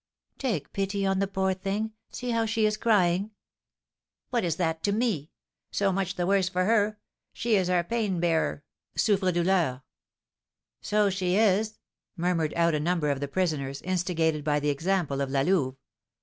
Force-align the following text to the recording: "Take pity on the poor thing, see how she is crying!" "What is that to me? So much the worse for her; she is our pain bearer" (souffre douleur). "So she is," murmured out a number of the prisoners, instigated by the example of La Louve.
"Take 0.39 0.73
pity 0.73 1.05
on 1.05 1.19
the 1.19 1.27
poor 1.27 1.53
thing, 1.53 1.93
see 2.09 2.31
how 2.31 2.47
she 2.47 2.65
is 2.65 2.75
crying!" 2.75 3.29
"What 4.31 4.43
is 4.43 4.55
that 4.55 4.81
to 4.85 4.91
me? 4.91 5.29
So 5.71 5.91
much 5.91 6.15
the 6.15 6.25
worse 6.25 6.49
for 6.49 6.65
her; 6.65 6.97
she 7.33 7.55
is 7.55 7.69
our 7.69 7.83
pain 7.83 8.19
bearer" 8.19 8.63
(souffre 8.97 9.31
douleur). 9.31 9.83
"So 10.81 11.11
she 11.11 11.35
is," 11.35 11.77
murmured 12.17 12.55
out 12.55 12.73
a 12.73 12.79
number 12.79 13.11
of 13.11 13.19
the 13.19 13.27
prisoners, 13.27 13.79
instigated 13.83 14.43
by 14.43 14.59
the 14.59 14.69
example 14.71 15.21
of 15.21 15.29
La 15.29 15.41
Louve. 15.41 15.75